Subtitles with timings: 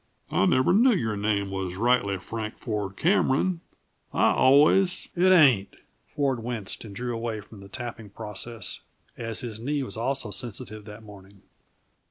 [0.31, 3.61] "I never knew your name was rightly Frank Ford Cameron.
[4.11, 5.75] I always" "It ain't."
[6.07, 8.79] Ford winced and drew away from the tapping process,
[9.15, 11.43] as if his knee also was sensitive that morning.